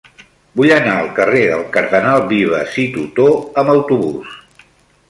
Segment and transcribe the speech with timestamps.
[0.61, 3.29] Vull anar al carrer del Cardenal Vives i Tutó
[3.65, 4.39] amb autobús.